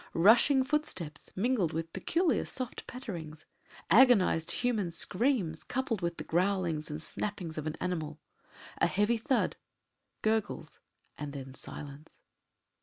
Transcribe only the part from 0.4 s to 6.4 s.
footsteps mingled with peculiar soft patterings; agonized human screams coupled with the